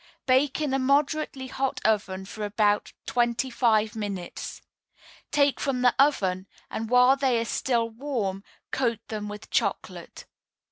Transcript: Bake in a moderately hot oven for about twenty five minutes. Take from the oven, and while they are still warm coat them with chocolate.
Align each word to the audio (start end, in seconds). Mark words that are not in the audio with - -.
Bake 0.25 0.59
in 0.61 0.73
a 0.73 0.79
moderately 0.79 1.45
hot 1.45 1.79
oven 1.85 2.25
for 2.25 2.43
about 2.43 2.91
twenty 3.05 3.51
five 3.51 3.95
minutes. 3.95 4.59
Take 5.29 5.59
from 5.59 5.83
the 5.83 5.93
oven, 5.99 6.47
and 6.71 6.89
while 6.89 7.15
they 7.15 7.39
are 7.39 7.45
still 7.45 7.87
warm 7.87 8.43
coat 8.71 9.07
them 9.09 9.27
with 9.29 9.51
chocolate. 9.51 10.25